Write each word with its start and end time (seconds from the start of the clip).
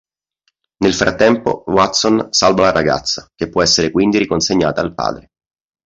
Nel 0.77 0.95
frattempo 0.95 1.63
Watson 1.67 2.29
salva 2.31 2.63
la 2.63 2.71
ragazza 2.71 3.29
che 3.35 3.49
può 3.49 3.61
essere 3.61 3.91
quindi 3.91 4.17
riconsegnata 4.17 4.81
al 4.81 4.95
padre. 4.95 5.29